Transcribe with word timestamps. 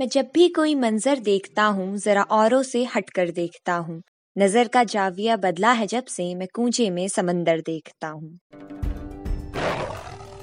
मैं 0.00 0.08
जब 0.08 0.26
भी 0.34 0.48
कोई 0.48 0.74
मंजर 0.74 1.18
देखता 1.18 1.64
हूँ, 1.64 1.96
जरा 1.96 2.22
औरों 2.22 2.62
से 2.62 2.84
हटकर 2.84 3.30
देखता 3.30 3.74
हूँ। 3.74 4.02
नज़र 4.38 4.68
का 4.68 4.84
जाविया 4.84 5.36
बदला 5.36 5.72
है 5.72 5.86
जब 5.86 6.04
से 6.04 6.34
मैं 6.34 6.48
कूचे 6.54 6.90
में 6.90 7.08
समंदर 7.08 7.60
देखता 7.60 8.08
हूँ। 8.08 8.38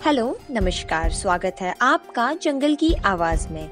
हेलो, 0.05 0.39
नमस्कार, 0.51 1.11
स्वागत 1.11 1.55
है 1.61 1.75
आपका 1.81 2.33
जंगल 2.33 2.75
की 2.75 2.93
आवाज़ 2.93 3.49
में। 3.49 3.71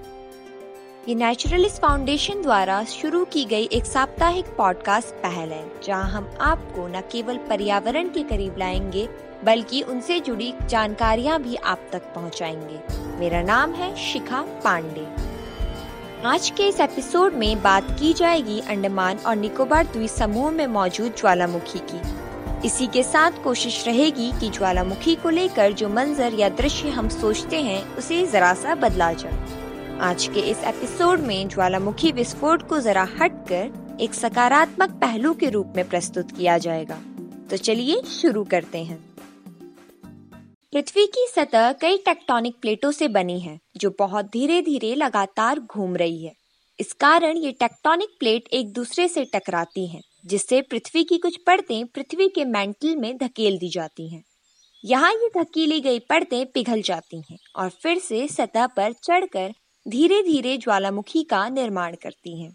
ये 1.10 1.15
नेचुरलिस्ट 1.15 1.82
फाउंडेशन 1.82 2.41
द्वारा 2.41 2.84
शुरू 2.84 3.25
की 3.25 3.46
गई 3.46 3.64
एक 3.64 3.86
साप्ताहिक 3.86 4.46
पॉडकास्ट 4.46 5.07
पहल 5.07 5.50
है, 5.50 5.82
जहाँ 5.84 6.09
हम 6.09 6.38
आपको 6.41 6.88
न 6.88 7.02
केवल 7.02 7.38
पर्यावरण 7.38 8.09
के 8.09 8.23
करीब 8.23 8.57
लाएँगे, 8.57 9.07
बल्कि 9.43 9.82
उनसे 9.82 10.20
जुड़ी 10.20 10.54
जानकारियाँ 10.70 11.41
भी 11.41 11.55
आप 11.55 11.89
तक 11.91 12.14
पहुंचाएँगे। 12.16 12.80
मेरा 13.20 13.41
नाम 13.41 13.73
है 13.73 13.96
शिखा 13.96 14.41
पांडे। 14.41 15.29
आज 16.25 16.49
के 16.49 16.67
इस 16.67 16.79
एपिसोड 16.79 17.33
में 17.33 17.61
बात 17.61 18.00
की 18.00 18.14
जाएगी 18.14 18.60
अंडमान 18.60 19.18
और 19.18 19.36
निकोबार 19.36 19.86
द्वीप 19.86 20.10
समूह 20.10 20.51
में 20.51 20.68
मौजूद 20.68 21.15
ज्वालामुखी 21.18 21.79
की। 21.79 22.01
इसी 22.68 22.87
के 22.87 23.04
साथ 23.04 23.32
कोशिश 23.43 23.87
रहेगी 23.87 24.32
कि 24.32 24.50
ज्वालामुखी 24.50 25.15
को 25.15 25.29
लेकर 25.29 25.71
जो 25.71 25.89
मंजर 25.89 26.33
या 26.33 26.50
दृश्य 26.50 26.89
हम 26.89 27.10
सोचते 27.10 27.61
हैं, 27.61 27.96
उसे 27.96 28.27
जरा 28.27 28.54
सा 28.54 28.75
बदला 28.75 29.13
जाए। 29.13 29.46
आज 30.00 30.27
के 30.33 30.39
इस 30.39 30.63
एपिसोड 30.63 31.19
में 31.19 31.47
ज्वालामुखी 31.47 32.11
विस्फोट 32.11 32.67
को 32.67 32.80
जरा 32.80 33.08
हटकर 33.22 33.97
एक 34.02 34.13
सकारात्मक 34.13 34.89
पहलू 34.89 35.33
के 35.33 35.49
रूप 35.49 35.73
में 35.75 35.89
प्रस्तुत 35.89 36.31
किया 36.31 36.58
जाएगा। 36.58 36.97
तो 37.49 37.58
चलिए 37.58 38.02
शुरू 38.22 38.44
करते 38.44 38.83
हैं। 38.83 39.08
पृथ्वी 40.73 41.05
की 41.05 41.25
सतह 41.28 41.72
कई 41.72 41.97
टेक्टोनिक 41.97 42.55
प्लेटों 42.61 42.91
से 42.91 43.08
बनी 43.08 43.39
है 43.39 43.58
जो 43.77 43.89
बहुत 44.00 44.25
धीरे 44.25 44.61
धीरे 44.61 44.94
लगातार 44.95 45.59
घूम 45.59 45.95
रही 45.95 46.25
है 46.25 46.33
इस 46.80 46.91
कारण 46.94 47.38
ये 47.38 47.52
टेक्टोनिक 47.52 48.09
प्लेट 48.19 48.47
एक 48.53 48.72
दूसरे 48.73 49.07
से 49.07 49.23
टकराती 49.25 49.88
हैं, 49.88 50.02
जिससे 50.25 50.61
पृथ्वी 50.61 51.03
की 51.03 51.17
कुछ 51.17 51.38
परतें 51.38 51.85
पृथ्वी 51.85 52.27
के 52.27 52.45
मेंटल 52.45 52.95
में 52.95 53.17
धकेल 53.17 53.57
दी 53.57 53.69
जाती 53.69 54.07
हैं। 54.09 54.23
यहाँ 54.83 55.11
ये 55.13 55.29
धकेली 55.38 55.79
गई 55.79 55.99
परतें 55.99 56.45
पिघल 56.45 56.81
जाती 56.81 57.22
हैं 57.31 57.38
और 57.55 57.69
फिर 57.83 57.99
से 57.99 58.27
सतह 58.27 58.67
पर 58.67 58.94
चढ़कर 59.03 59.53
धीरे 59.85 60.22
धीरे 60.23 60.57
ज्वालामुखी 60.57 61.23
का 61.23 61.47
निर्माण 61.49 61.95
करती 61.95 62.41
हैं। 62.41 62.53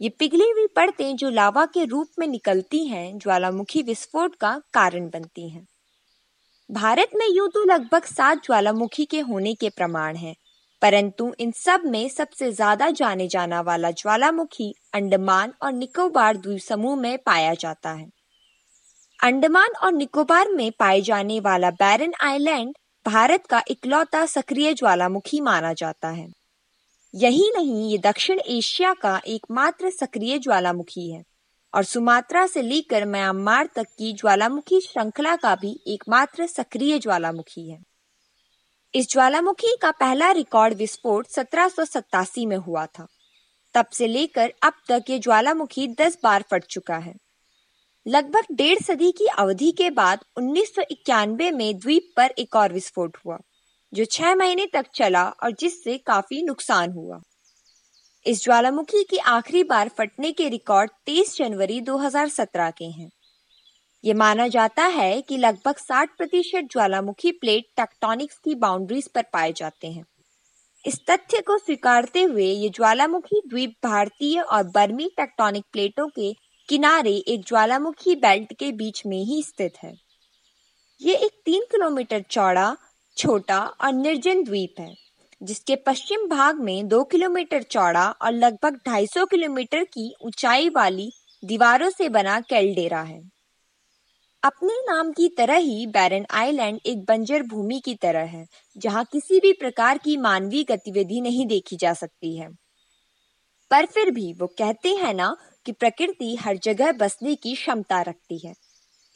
ये 0.00 0.08
पिघली 0.08 0.50
हुई 0.50 0.66
परतें 0.66 1.16
जो 1.16 1.30
लावा 1.30 1.66
के 1.66 1.84
रूप 1.84 2.08
में 2.18 2.26
निकलती 2.26 2.86
हैं 2.86 3.18
ज्वालामुखी 3.18 3.82
विस्फोट 3.82 4.34
का 4.34 4.60
कारण 4.74 5.08
बनती 5.08 5.48
हैं 5.48 5.66
भारत 6.70 7.10
में 7.16 7.26
यूँ 7.26 7.48
तो 7.48 7.62
लगभग 7.64 8.04
सात 8.04 8.44
ज्वालामुखी 8.44 9.04
के 9.04 9.20
होने 9.20 9.54
के 9.54 9.68
प्रमाण 9.70 10.16
हैं, 10.16 10.34
परंतु 10.82 11.32
इन 11.40 11.50
सब 11.52 11.82
में 11.86 12.08
सबसे 12.08 12.50
ज़्यादा 12.52 12.88
जाने 12.90 13.26
जाना 13.28 13.60
वाला 13.60 13.90
ज्वालामुखी 13.92 14.72
अंडमान 14.94 15.52
और 15.62 15.72
निकोबार 15.72 16.36
द्वीप 16.36 16.60
समूह 16.60 16.96
में 16.96 17.18
पाया 17.18 17.54
जाता 17.54 17.90
है। 17.90 18.06
अंडमान 19.20 19.74
और 19.84 19.92
निकोबार 19.92 20.48
में 20.50 20.70
पाए 20.78 21.00
जाने 21.00 21.40
वाला 21.40 21.70
बैरन 21.72 22.12
आइलैंड 22.22 22.72
भारत 23.06 23.46
का 23.46 23.62
इकलौता 23.70 24.24
सक्रिय 24.28 24.74
ज्वालामुखी 24.74 25.40
माना 25.40 25.72
जाता 25.74 26.08
है। 26.10 26.26
यही 27.14 27.50
नहीं 27.56 27.90
ये 27.90 27.98
दक्षिण 28.00 28.40
एशिया 28.48 28.92
का 28.94 29.20
एकमात्र 29.28 29.90
सक्रिय 29.90 30.38
ज्वालामुखी 30.38 31.10
है। 31.10 31.22
और 31.74 31.84
सुमात्रा 31.84 32.46
से 32.46 32.62
लेकर 32.62 33.04
म्यांमार 33.04 33.68
तक 33.74 33.86
की 33.98 34.12
ज्वालामुखी 34.12 34.80
श्रृंखला 34.80 35.36
का 35.36 35.54
भी 35.54 35.78
एकमात्र 35.86 36.46
सक्रिय 36.46 36.98
ज्वालामुखी 36.98 37.70
है। 37.70 37.78
इस 38.94 39.10
ज्वालामुखी 39.10 39.76
का 39.82 39.90
पहला 39.90 40.30
रिकॉर्ड 40.30 40.74
विस्फोट 40.74 41.26
सत्रह 41.26 42.46
में 42.46 42.56
हुआ 42.56 42.86
था। 42.86 43.06
तब 43.74 43.86
से 43.86 44.06
लेकर 44.06 44.52
अब 44.62 44.72
तक 44.88 45.10
ये 45.10 45.18
ज्वालामुखी 45.18 45.86
दस 45.88 46.18
बार 46.22 46.44
फट 46.50 46.64
चुका 46.64 46.96
है। 46.96 47.14
लगभग 48.06 48.44
डेढ़ 48.52 48.78
सदी 48.78 49.10
की 49.12 49.26
अवधि 49.26 49.70
के 49.70 49.90
बाद 49.90 50.24
उन्नीस 50.36 50.74
सौ 50.74 50.82
इक्यानबे 50.90 51.50
में 51.50 51.78
द्वीप 51.78 52.12
पर 52.16 52.30
एक 52.38 52.56
और 52.56 52.72
विस्फोट 52.72 53.16
हुआ, 53.16 53.38
जो 53.92 54.04
छह 54.04 54.34
महीने 54.34 54.66
तक 54.66 54.86
चला 54.94 55.24
और 55.28 55.52
जिससे 55.52 55.98
काफ़ी 55.98 56.42
नुकसान 56.42 56.92
हुआ। 56.92 57.20
इस 58.26 58.44
ज्वालामुखी 58.44 59.04
की 59.04 59.16
आखिरी 59.16 59.64
बार 59.64 59.88
फटने 59.88 60.32
के 60.32 60.48
रिकॉर्ड 60.48 60.90
23 61.06 61.36
जनवरी 61.36 61.80
2017 61.80 62.70
के 62.70 62.84
हैं। 62.84 63.10
ये 64.04 64.14
माना 64.14 64.48
जाता 64.48 64.84
है 64.84 65.22
कि 65.22 65.36
लगभग 65.36 65.76
60 65.76 66.08
प्रतिशत 66.18 66.68
ज्वालामुखी 66.70 67.32
प्लेट 67.32 67.64
टेक्टोनिक्स 67.76 68.38
की 68.38 68.54
बाउंड्रीज 68.54 69.08
पर 69.08 69.22
पाए 69.22 69.52
जाते 69.52 69.86
हैं। 69.86 70.04
इस 70.86 71.00
तथ्य 71.10 71.40
को 71.40 71.58
स्वीकारते 71.58 72.22
हुए 72.22 72.44
ये 72.44 72.68
ज्वालामुखी 72.68 73.42
द्वीप 73.46 73.74
भारतीय 73.84 74.40
और 74.40 74.62
बर्मी 74.62 75.10
टेक्टोनिक 75.16 75.64
प्लेटों 75.72 76.08
के 76.08 76.32
किनारे 76.68 77.16
एक 77.16 77.44
ज्वालामुखी 77.46 78.14
बेल्ट 78.14 78.52
के 78.52 78.72
बीच 78.72 79.06
में 79.06 79.24
ही 79.24 79.42
स्थित 79.42 79.72
है। 79.82 79.94
ये 81.00 81.14
एक 81.14 81.32
तीन 81.44 81.62
किलोमीटर 81.62 82.24
चौड़ा, 82.30 82.76
छोटा 83.16 83.60
और 83.60 83.92
निर्जन 83.92 84.44
द्वीप 84.44 84.74
है। 84.78 85.09
जिसके 85.42 85.76
पश्चिम 85.76 86.28
भाग 86.28 86.60
में 86.60 86.88
दो 86.88 87.04
किलोमीटर 87.04 87.62
चौड़ा 87.62 88.10
और 88.10 88.32
लगभग 88.32 88.80
250 88.84 89.24
किलोमीटर 89.24 89.84
की 89.84 90.14
ऊंचाई 90.22 90.68
वाली 90.68 91.12
दीवारों 91.44 91.90
से 91.90 92.08
बना 92.08 92.40
कैलडेरा 92.40 93.02
है। 93.02 93.30
अपने 94.42 94.74
नाम 94.74 95.12
की 95.12 95.28
तरह 95.28 95.56
ही 95.56 95.86
बैरन 95.86 96.26
आइलैंड 96.30 96.80
एक 96.86 97.04
बंजर 97.04 97.42
भूमि 97.42 97.80
की 97.84 97.94
तरह 97.94 98.20
है, 98.20 98.46
जहाँ 98.76 99.04
किसी 99.04 99.40
भी 99.40 99.52
प्रकार 99.52 99.98
की 99.98 100.16
मानवीय 100.16 100.64
गतिविधि 100.64 101.20
नहीं 101.20 101.46
देखी 101.46 101.76
जा 101.76 101.92
सकती 101.92 102.36
है। 102.36 102.48
पर 103.70 103.86
फिर 103.86 104.10
भी 104.10 104.32
वो 104.32 104.46
कहते 104.46 104.88
हैं 104.88 105.14
ना 105.14 105.36
कि 105.66 105.72
प्रकृति 105.72 106.36
हर 106.36 106.56
जगह 106.56 106.92
बसने 106.92 107.34
की 107.34 107.54
क्षमता 107.54 108.02
रखती 108.02 108.38
है। 108.38 108.54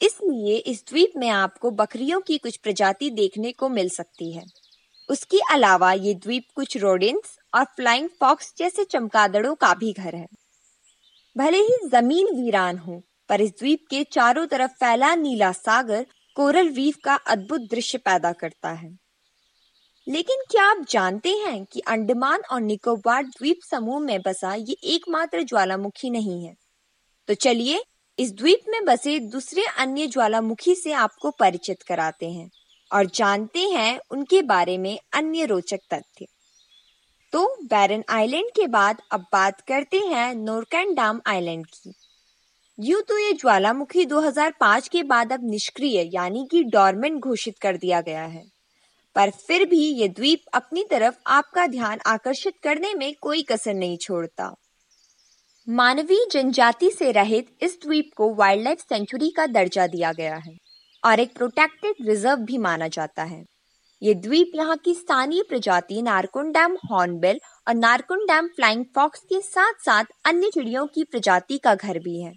इसलिए 0.02 0.56
इस 0.56 0.84
द्वीप 0.88 1.12
में 1.16 1.28
आपको 1.28 1.70
बकरियों 1.70 2.20
की 2.20 2.38
कुछ 2.38 2.56
प्रजाति 2.56 3.10
देखने 3.10 3.52
को 3.52 3.68
मिल 3.68 3.88
सकती 3.88 4.32
है। 4.32 4.63
उसके 5.08 5.38
अलावा 5.50 5.92
ये 5.92 6.14
द्वीप 6.14 6.44
कुछ 6.54 6.76
रोडेंट्स 6.76 7.38
और 7.54 7.64
फ्लाइंग 7.64 8.08
फॉक्स 8.20 8.54
जैसे 8.58 8.84
चमकादड़ों 8.84 9.54
का 9.54 9.74
भी 9.74 9.92
घर 9.92 10.14
है। 10.14 10.26
भले 11.36 11.58
ही 11.58 11.88
ज़मीन 11.88 12.44
वीरान 12.44 12.78
हो, 12.78 13.02
पर 13.28 13.40
इस 13.40 13.50
द्वीप 13.50 13.84
के 13.90 14.04
चारों 14.04 14.46
तरफ़ 14.46 14.70
फैला 14.70 15.14
नीला 15.14 15.52
सागर 15.52 16.06
कोरल 16.36 16.68
रीफ 16.68 16.96
का 17.04 17.14
अद्भुत 17.14 17.60
दृश्य 17.60 17.98
पैदा 17.98 18.32
करता 18.32 18.70
है। 18.70 18.98
लेकिन 20.08 20.36
क्या 20.50 20.64
आप 20.64 20.86
जानते 20.90 21.28
हैं 21.28 21.64
कि 21.64 21.80
अंडमान 21.80 22.42
और 22.50 22.60
निकोबार 22.60 23.24
द्वीप 23.24 23.58
समूह 23.70 24.00
में 24.00 24.22
बसा 24.22 24.54
ये 24.54 24.72
एकमात्र 24.84 25.42
ज्वालामुखी 25.42 26.10
नहीं 26.10 26.44
है? 26.44 26.54
तो 27.28 27.34
चलिए 27.34 27.84
इस 28.18 28.32
द्वीप 28.32 28.60
में 28.68 28.84
बसे 28.84 29.18
दूसरे 29.18 29.64
अन्य 29.78 30.06
ज्वालामुखी 30.06 30.74
से 30.74 30.92
आपको 30.92 31.30
परिचित 31.30 31.82
कराते 31.82 32.30
हैं। 32.30 32.50
और 32.94 33.06
जानते 33.06 33.60
हैं 33.60 34.00
उनके 34.10 34.42
बारे 34.42 34.78
में 34.78 34.98
अन्य 35.12 35.44
रोचक 35.44 35.78
तथ्य। 35.92 36.26
तो 37.32 37.56
बैरन 37.62 38.04
आइलैंड 38.08 38.50
के 38.50 38.66
बाद 38.66 39.02
अब 39.12 39.20
बात 39.32 39.60
करते 39.60 39.98
हैं 39.98 40.34
नोरकैन 40.34 40.94
डाम 40.94 41.20
आइलैंड 41.26 41.66
की। 41.66 41.94
यूँ 42.80 43.02
तो 43.02 43.18
ये 43.18 43.32
ज्वालामुखी 43.32 44.04
2005 44.04 44.88
के 44.88 45.02
बाद 45.02 45.32
अब 45.32 45.40
निष्क्रिय, 45.42 46.10
यानी 46.14 46.48
कि 46.50 46.64
डॉर्मेंट 46.64 47.20
घोषित 47.20 47.58
कर 47.58 47.76
दिया 47.76 48.00
गया 48.00 48.24
है। 48.24 48.44
पर 49.14 49.30
फिर 49.30 49.66
भी 49.66 49.94
ये 49.94 50.08
द्वीप 50.08 50.42
अपनी 50.54 50.84
तरफ़ 50.90 51.14
आपका 51.26 51.66
ध्यान 51.66 51.98
आकर्षित 52.06 52.54
करने 52.62 52.94
में 52.94 53.14
कोई 53.20 53.42
कसर 53.42 53.74
नहीं 53.74 53.96
छोड़ता। 53.96 54.54
मानवीय 55.68 56.26
जनजाति 56.32 56.90
से 56.90 57.12
रहित 57.12 57.56
इस 57.62 57.78
द्वीप 57.82 58.10
को 58.16 58.34
वाइल्ड 58.34 58.64
लाइफ 58.64 58.78
सेंचुरी 58.78 59.30
का 59.30 59.46
दर्जा 59.46 59.86
दिया 59.86 60.12
गया 60.12 60.36
है। 60.36 60.63
और 61.04 61.20
एक 61.20 61.34
प्रोटेक्टेड 61.36 62.06
रिज़र्व 62.06 62.40
भी 62.40 62.58
माना 62.58 62.88
जाता 62.88 63.22
है। 63.22 63.44
ये 64.02 64.14
द्वीप 64.14 64.52
यहाँ 64.54 64.76
की 64.76 64.94
स्थानीय 64.94 65.42
प्रजाति 65.42 66.00
नारकुंडैम 66.02 66.76
हॉर्नबिल 66.90 67.40
और 67.68 67.74
नारकुंडैम 67.74 68.48
फ्लाइंग 68.48 68.84
फॉक्स 68.94 69.20
के 69.20 69.40
साथ 69.40 69.84
साथ 69.84 70.04
अन्य 70.26 70.50
चिड़ियों 70.54 70.86
की 70.86 71.04
प्रजाति 71.04 71.58
का 71.58 71.74
घर 71.74 71.98
भी 71.98 72.20
है। 72.20 72.32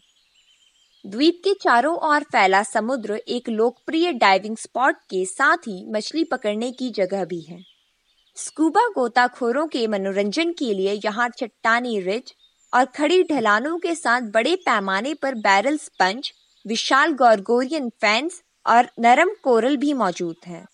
द्वीप 1.06 1.42
के 1.44 1.54
चारों 1.54 1.96
ओर 2.06 2.24
फैला 2.24 2.62
समुद्र 2.64 3.16
एक 3.28 3.50
लोकप्रिय 3.50 4.12
डाइविंग 4.14 4.58
स्पॉट 4.58 4.96
के 5.10 5.25
साथ 5.25 5.68
ही 5.68 5.84
मछली 5.92 6.24
पकड़ने 6.24 6.72
की 6.72 6.90
जगह 6.92 7.25
भी 7.25 7.42
है। 7.42 7.62
स्कूबा 8.38 8.88
गोताखोरों 8.88 9.68
के 9.68 9.86
मनोरंजन 9.88 10.52
के 10.52 10.74
लिए 10.74 11.00
यहाँ 11.06 11.30
चट्टानी 11.30 12.00
रिज 12.00 12.34
और 12.74 12.86
खड़ी 12.96 13.24
ढलानों 13.24 13.78
के 13.78 13.96
साथ 13.96 14.22
बड़े 14.31 14.56
पैमाने 14.56 15.14
पर 15.14 15.36
बैरल 15.36 15.78
स्पंज 15.78 16.31
विशाल 16.66 17.14
गॉर्गोरियन 17.14 17.90
फैंस 18.02 18.42
और 18.68 18.90
नरम 19.00 19.30
कोरल 19.44 19.78
भी 19.78 19.94
मौजूद 19.94 20.36
हैं। 20.48 20.66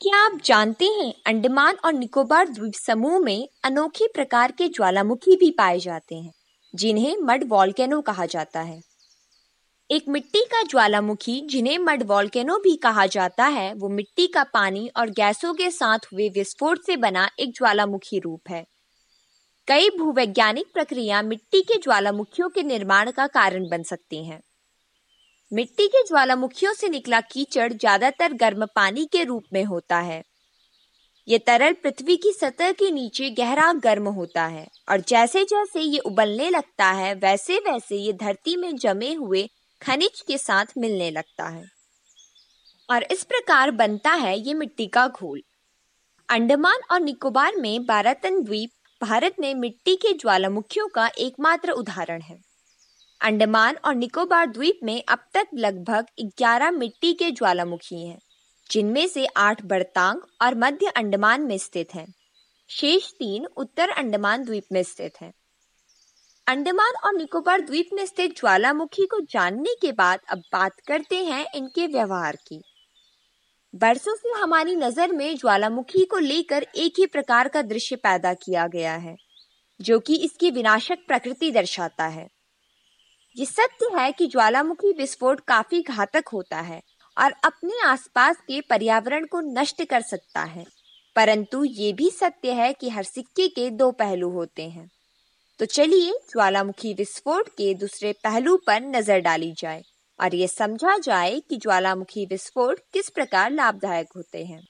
क्या 0.00 0.16
आप 0.16 0.40
जानते 0.44 0.84
हैं 0.84 1.12
अंडमान 1.26 1.76
और 1.84 1.92
निकोबार 1.92 2.48
द्वीप 2.48 2.74
समूह 2.74 3.18
में 3.18 3.48
अनोखे 3.64 4.08
प्रकार 4.08 4.52
के 4.52 4.68
ज्वालामुखी 4.68 5.36
भी 5.36 5.50
पाए 5.50 5.78
जाते 5.78 6.14
हैं, 6.14 6.32
जिन्हें 6.74 7.16
मड 7.16 7.44
वॉल्केनो 7.48 8.00
कहा 8.00 8.26
जाता 8.26 8.60
है? 8.60 8.80
एक 9.90 10.04
मिट्टी 10.08 10.44
का 10.44 10.62
ज्वालामुखी, 10.62 11.40
जिन्हें 11.40 11.78
मड 11.78 12.02
वॉल्केनो 12.02 12.58
भी 12.58 12.76
कहा 12.76 13.06
जाता 13.06 13.46
है, 13.46 13.74
वो 13.74 13.88
मिट्टी 13.88 14.26
का 14.26 14.44
पानी 14.44 14.90
और 14.96 15.10
गैसों 15.10 15.54
के 15.54 15.70
साथ 15.70 15.98
हुए 16.12 16.28
विस्फोट 16.28 16.86
से 16.86 16.96
बना 16.96 17.30
एक 17.38 17.54
ज्वालामुखी 17.54 18.18
रूप 18.18 18.42
है। 18.50 18.66
कई 19.68 19.90
भूवैज्ञानिक 19.90 20.66
प्रक्रिया 20.74 21.22
मिट्टी 21.22 21.60
के 21.60 21.78
ज्वालामुखियों 21.78 22.48
के 22.48 22.62
निर्माण 22.62 23.10
का 23.10 23.26
कारण 23.26 23.68
बन 23.68 23.82
सकती 23.82 24.24
हैं। 24.24 24.40
मिट्टी 25.52 25.86
के 25.86 26.02
ज्वालामुखियों 26.02 26.72
से 26.74 26.88
निकला 26.88 27.20
कीचड़ 27.22 27.72
ज़्यादातर 27.72 28.32
गर्म 28.32 28.64
पानी 28.66 29.04
के 29.06 29.22
रूप 29.24 29.44
में 29.52 29.62
होता 29.64 29.98
है। 29.98 30.22
ये 31.28 31.38
तरल 31.38 31.72
पृथ्वी 31.72 32.16
की 32.16 32.32
सतह 32.32 32.72
के 32.72 32.90
नीचे 32.90 33.28
गहरा 33.30 33.72
गर्म 33.74 34.08
होता 34.08 34.44
है 34.46 34.66
और 34.88 35.00
जैसे 35.00 35.44
जैसे 35.44 35.80
ये 35.80 35.98
उबलने 36.00 36.48
लगता 36.50 36.90
है 36.92 37.14
वैसे 37.14 37.58
वैसे 37.60 37.96
ये 37.96 38.12
धरती 38.12 38.56
में 38.56 38.76
जमे 38.76 39.12
हुए 39.14 39.46
खनिज 39.80 40.20
के 40.28 40.38
साथ 40.38 40.76
मिलने 40.78 41.10
लगता 41.10 41.48
है। 41.48 41.64
और 42.88 43.02
इस 43.02 43.24
प्रकार 43.24 43.70
बनता 43.72 44.12
है 44.14 44.38
ये 44.38 44.54
मिट्टी 44.54 44.86
का 44.86 45.06
घोल। 45.08 45.40
अंडमान 46.28 46.80
और 46.90 47.00
निकोबार 47.00 47.56
में 47.56 47.86
बारातन 47.86 48.42
द्वीप 48.42 48.70
भारत 49.00 49.36
में 49.40 49.54
मिट्टी 49.54 49.96
के 49.96 50.12
ज्वालामुखियों 50.12 50.88
का 50.88 51.06
एकमात्र 51.18 51.70
उदाहरण 51.72 52.22
है। 52.22 52.38
अंडमान 53.20 53.76
और 53.84 53.94
निकोबार 53.94 54.46
द्वीप 54.46 54.80
में 54.82 55.02
अब 55.08 55.18
तक 55.34 55.46
लगभग 55.54 56.06
11 56.40 56.70
मिट्टी 56.70 57.12
के 57.12 57.30
ज्वालामुखी 57.30 58.06
हैं, 58.06 58.18
जिनमें 58.70 59.06
से 59.08 59.26
आठ 59.36 59.62
बड़तांग 59.62 60.20
और 60.42 60.54
मध्य 60.54 60.86
अंडमान 60.86 61.42
में 61.42 61.58
स्थित 61.58 61.94
हैं। 61.94 62.14
शेष 62.68 63.10
तीन 63.12 63.46
उत्तर 63.46 63.88
अंडमान 63.88 64.44
द्वीप 64.44 64.64
में 64.72 64.82
स्थित 64.82 65.12
हैं। 65.20 65.32
अंडमान 66.46 66.92
और 67.04 67.14
निकोबार 67.14 67.60
द्वीप 67.60 67.88
में 67.92 68.06
स्थित 68.06 68.36
ज्वालामुखी 68.36 69.06
को 69.06 69.20
जानने 69.20 69.74
के 69.74 69.92
बाद 69.92 70.20
अब 70.28 70.38
बात 70.52 70.80
करते 70.80 71.24
हैं 71.24 71.46
इनके 71.54 71.86
व्यवहार 71.86 72.36
की 72.36 72.62
बरसों 73.74 74.14
से 74.16 74.40
हमारी 74.40 74.76
नज़र 74.76 75.12
में 75.12 75.36
ज्वालामुखी 75.36 76.04
को 76.04 76.18
लेकर 76.18 76.66
एक 76.76 76.94
ही 76.98 77.06
प्रकार 77.06 77.48
का 77.48 77.62
दृश्य 77.62 77.96
पैदा 77.96 78.34
किया 78.34 78.66
गया 78.66 78.94
है 78.94 79.16
जो 79.80 79.98
कि 79.98 80.16
इसकी 80.16 80.50
विनाशक 80.50 80.98
प्रकृति 81.08 81.50
दर्शाता 81.50 82.06
है 82.06 82.37
ये 83.38 83.46
सत्य 83.46 83.88
है 83.98 84.12
कि 84.12 84.26
ज्वालामुखी 84.26 84.92
विस्फोट 84.92 85.40
काफ़ी 85.40 85.82
घातक 85.82 86.28
होता 86.28 86.60
है 86.60 86.80
और 87.16 87.32
अपने 87.44 87.80
आसपास 87.86 88.36
के 88.36 88.60
पर्यावरण 88.60 89.26
को 89.26 89.40
नष्ट 89.40 89.84
कर 89.84 90.00
सकता 90.00 90.42
है। 90.42 90.64
परंतु 91.16 91.64
ये 91.64 91.92
भी 91.92 92.10
सत्य 92.10 92.52
है 92.52 92.72
कि 92.72 92.88
हर 92.88 93.02
सिक्के 93.02 93.48
के 93.48 93.70
दो 93.70 93.90
पहलू 93.90 94.30
होते 94.30 94.62
हैं। 94.62 94.88
तो 95.58 95.64
चलिए 95.64 96.12
ज्वालामुखी 96.30 96.94
विस्फोट 96.94 97.48
के 97.48 97.74
दूसरे 97.74 98.12
पहलू 98.12 98.56
पर 98.56 98.80
नज़र 98.80 99.18
डाली 99.18 99.52
जाए 99.52 99.82
और 100.20 100.34
ये 100.34 100.48
समझा 100.48 100.96
जाए 100.98 101.40
कि 101.40 101.56
ज्वालामुखी 101.56 102.26
विस्फोट 102.26 102.80
किस 102.92 103.08
प्रकार 103.08 103.50
लाभदायक 103.50 104.06
होते 104.16 104.44
हैं। 104.44 104.60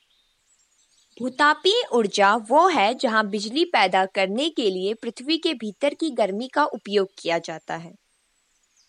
भूतापीय 1.20 1.82
ऊर्जा 1.92 2.34
वो 2.36 2.68
है 2.68 2.94
जहाँ 2.94 3.26
बिजली 3.28 3.64
पैदा 3.64 4.04
करने 4.06 4.48
के 4.50 4.70
लिए 4.70 4.94
पृथ्वी 4.94 5.38
के 5.38 5.54
भीतर 5.54 5.94
की 5.94 6.10
गर्मी 6.10 6.48
का 6.48 6.64
उपयोग 6.64 7.08
किया 7.18 7.38
जाता 7.38 7.76
है। 7.76 8.07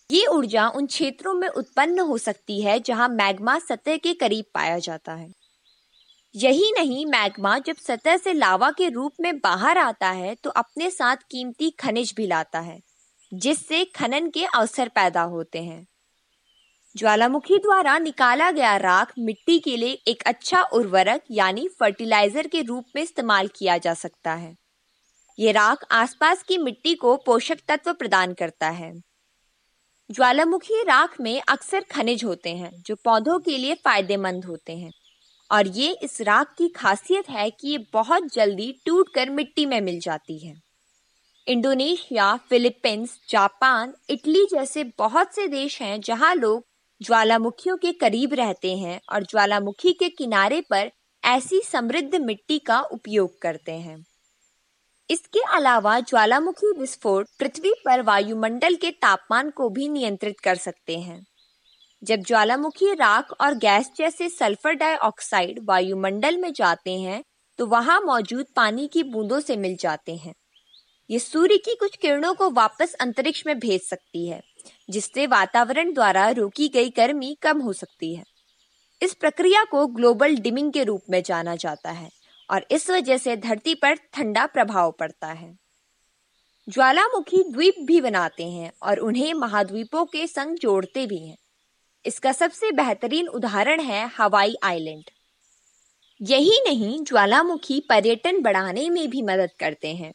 ये 0.10 0.26
ऊर्जा 0.28 0.68
उन 0.70 0.86
क्षेत्रों 0.88 1.34
में 1.34 1.48
उत्पन्न 1.48 2.00
हो 2.02 2.18
सकती 2.18 2.62
है 2.62 2.80
जहाँ 2.80 3.08
मैग्मा 3.10 3.58
सतह 3.60 3.98
के 3.98 4.14
करीब 4.14 4.46
पाया 4.54 4.78
जाता 4.80 5.14
है। 5.14 5.32
यही 6.36 6.72
नहीं, 6.72 7.06
मैग्मा 7.06 7.58
जब 7.60 7.76
सतह 7.78 8.18
से 8.18 8.34
लावा 8.34 8.70
के 8.72 8.88
रूप 8.90 9.14
में 9.22 9.38
बाहर 9.40 9.78
आता 9.78 10.10
है 10.10 10.34
तो 10.36 10.50
अपने 10.52 10.90
साथ 10.92 11.18
कीमती 11.32 11.70
खनिज 11.80 12.14
भी 12.18 12.28
लाता 12.28 12.60
है, 12.60 12.80
जिससे 13.32 13.84
खनन 13.96 14.30
के 14.30 14.46
अवसर 14.46 14.90
पैदा 14.90 15.22
होते 15.24 15.60
हैं। 15.60 15.86
ज्वालामुखी 16.96 17.58
द्वारा 17.58 17.98
निकाला 18.00 18.50
गया 18.52 18.76
राख 18.78 19.14
मिट्टी 19.20 19.58
के 19.60 19.76
लिए 19.78 19.98
एक 20.08 20.24
अच्छा 20.24 20.62
उर्वरक 20.64 21.24
यानी 21.32 21.68
फर्टिलाइज़र 21.80 22.48
के 22.48 22.62
रूप 22.62 22.86
में 22.96 23.02
इस्तेमाल 23.04 23.48
किया 23.56 23.78
जा 23.78 23.94
सकता 23.96 24.34
है। 24.34 24.56
ये 25.38 25.52
राख 25.52 25.86
आसपास 25.94 26.42
की 26.44 26.58
मिट्टी 26.58 26.96
को 26.96 27.16
पोषक 27.26 27.60
तत्व 27.68 27.94
प्रदान 27.94 28.34
करता 28.34 28.70
है। 28.70 28.92
ज्वालामुखी 30.12 30.84
राख 30.84 31.22
में 31.22 31.42
अक्सर 31.50 31.82
खनिज 31.82 32.24
होते 32.24 32.50
हैं, 32.50 32.84
जो 32.86 32.96
पौधों 32.96 33.40
के 33.40 33.58
लिए 33.58 33.76
फ़ायदेमंद 33.76 34.46
होते 34.46 34.78
हैं। 34.78 34.92
और 35.52 35.68
ये 35.68 35.98
इस 36.04 36.22
राख 36.22 36.56
की 36.58 36.68
खासियत 36.68 37.30
है 37.30 37.50
कि 37.50 37.68
ये 37.68 37.78
बहुत 37.94 38.34
जल्दी 38.34 38.76
टूटकर 38.86 39.30
मिट्टी 39.30 39.66
में 39.66 39.82
मिल 39.82 40.00
जाती 40.00 40.48
है। 40.48 40.56
इंडोनेशिया, 41.48 42.38
फिलीपींस, 42.38 43.20
जापान, 43.30 43.94
इटली 44.10 44.46
जैसे 44.46 44.84
बहुत 44.84 45.36
से 45.36 45.48
देश 45.48 45.82
हैं 45.82 46.02
जहाँ 46.02 46.36
लोग 46.36 46.66
ज्वालामुखियों 47.02 47.78
के 47.78 47.92
करीब 47.92 48.34
रहते 48.34 48.78
हैं 48.78 49.02
और 49.12 49.24
ज्वालामुखी 49.24 49.94
के 49.94 50.10
किनारे 50.10 50.62
पर 50.62 50.92
ऐसी 51.24 51.62
समृद्ध 51.62 52.16
मिट्टी 52.16 52.60
का 52.60 52.82
उपयोग 52.82 53.42
करते 53.42 53.72
हैं। 53.72 54.06
इसके 55.10 55.40
अलावा 55.56 56.00
ज्वालामुखी 56.00 56.72
विस्फोट 56.80 57.28
पृथ्वी 57.40 57.74
पर 57.86 58.02
वायुमंडल 58.02 58.76
के 58.76 58.92
तापमान 58.92 59.50
को 59.50 59.70
भी 59.70 59.88
नियंत्रित 59.90 60.40
कर 60.40 60.56
सकते 60.58 60.98
हैं। 60.98 61.22
जब 62.02 62.24
ज्वालामुखी 62.24 62.94
राख 62.94 63.32
और 63.42 63.56
गैस 63.58 63.90
जैसे 63.98 64.30
सल्फ़र 64.30 64.74
डाइऑक्साइड 64.74 65.60
वायुमंडल 65.64 66.38
में 66.38 66.52
जाते 66.54 66.92
हैं 66.92 67.24
तो 67.60 67.66
वहाँ 67.66 68.00
मौजूद 68.02 68.46
पानी 68.56 68.88
की 68.88 69.04
बूंदों 69.06 69.40
से 69.40 69.56
मिल 69.58 69.76
जाते 69.80 70.16
हैं। 70.16 70.34
ये 71.10 71.20
सूर्य 71.20 71.58
की 71.58 71.76
कुछ 71.76 71.96
किरणों 71.96 72.34
को 72.34 72.50
वापस 72.52 72.94
अंतरिक्ष 72.94 73.44
में 73.48 73.58
भेज 73.60 73.82
सकती 73.82 74.28
है, 74.28 74.42
जिससे 74.90 75.26
वातावरण 75.28 75.94
द्वारा 75.94 76.30
रोकी 76.30 76.68
गई 76.68 76.90
गर्मी 76.90 77.36
कम 77.42 77.62
हो 77.62 77.74
सकती 77.74 78.14
है। 78.16 78.24
इस 79.02 79.14
प्रक्रिया 79.14 79.64
को 79.64 79.86
ग्लोबल 79.88 80.36
डिमिंग 80.38 80.72
के 80.74 80.84
रूप 80.84 81.02
में 81.10 81.22
जाना 81.24 81.56
जाता 81.56 81.92
है। 81.92 82.10
और 82.50 82.66
इस 82.72 82.90
वजह 82.90 83.18
से 83.18 83.38
धरती 83.38 83.76
पर 83.76 83.94
ठंडा 83.94 84.46
प्रभाव 84.46 84.92
पड़ता 84.92 85.28
है। 85.28 85.58
ज्वालामुखी 86.70 87.44
द्वीप 87.44 87.76
भी 87.80 88.02
बनाते 88.02 88.44
हैं 88.44 88.72
और 88.84 89.00
उन्हें 89.00 89.34
महाद्वीपों 89.34 90.06
के 90.06 90.28
संग 90.28 90.58
जोड़ते 90.58 91.08
भी 91.08 91.18
हैं। 91.18 91.38
इसका 92.06 92.32
सबसे 92.32 92.72
बेहतरीन 92.72 93.28
उदाहरण 93.28 93.82
है 93.82 94.12
हवाई 94.18 94.56
आइलैंड। 94.64 95.04
यही 96.22 96.62
नहीं, 96.68 97.04
ज्वालामुखी 97.04 97.80
पर्यटन 97.80 98.42
बढ़ाने 98.42 98.90
में 98.90 99.10
भी 99.10 99.22
मदद 99.22 99.50
करते 99.60 99.96
हैं। 99.96 100.14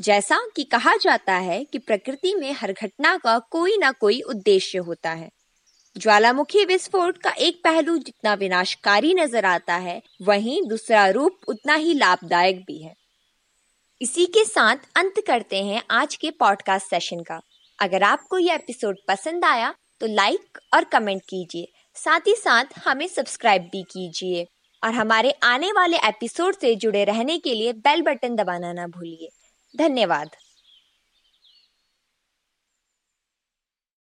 जैसा 0.00 0.38
कि 0.56 0.64
कहा 0.64 0.96
जाता 0.96 1.34
है 1.34 1.64
कि 1.64 1.78
प्रकृति 1.78 2.34
में 2.34 2.52
हर 2.52 2.72
घटना 2.72 3.16
का 3.16 3.38
कोई 3.38 3.76
ना 3.76 3.92
कोई 3.92 4.20
उद्देश्य 4.20 4.78
होता 4.78 5.10
है। 5.10 5.30
ज्वालामुखी 5.98 6.64
विस्फोट 6.64 7.16
का 7.18 7.30
एक 7.38 7.60
पहलू 7.64 7.96
जितना 7.98 8.32
विनाशकारी 8.34 9.12
नज़र 9.14 9.44
आता 9.44 9.74
है, 9.76 10.00
वहीं 10.22 10.60
दूसरा 10.68 11.06
रूप 11.08 11.48
उतना 11.48 11.74
ही 11.74 11.94
लाभदायक 11.94 12.60
भी 12.66 12.78
है। 12.78 12.94
इसी 14.00 14.26
के 14.26 14.44
साथ 14.44 14.86
अंत 14.96 15.14
करते 15.26 15.62
हैं 15.64 15.82
आज 15.90 16.14
के 16.16 16.30
पॉडकास्ट 16.30 16.90
सेशन 16.90 17.22
का। 17.22 17.40
अगर 17.78 18.02
आपको 18.02 18.38
यह 18.38 18.54
एपिसोड 18.54 18.98
पसंद 19.08 19.44
आया 19.44 19.74
तो 20.00 20.06
लाइक 20.06 20.58
और 20.74 20.84
कमेंट 20.84 21.22
कीजिए। 21.22 21.72
साथ 21.96 22.28
ही 22.28 22.34
साथ 22.34 22.78
हमें 22.84 23.06
सब्सक्राइब 23.08 23.62
भी 23.62 23.82
कीजिए। 23.82 24.46
और 24.82 24.92
हमारे 24.92 25.30
आने 25.42 25.70
वाले 25.72 25.96
एपिसोड 25.98 26.56
से 26.56 26.74
जुड़े 26.76 27.04
रहने 27.04 27.38
के 27.38 27.54
लिए 27.54 27.72
बेल 27.80 28.02
बटन 28.02 28.36
दबाना 28.36 28.72
ना 28.72 28.86
भूलिए। 28.88 29.28
धन्यवाद। 29.74 30.36